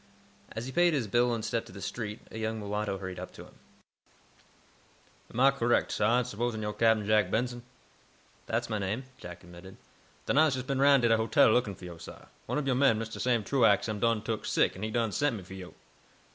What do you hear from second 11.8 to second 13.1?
yo', sah. One ob yo' men,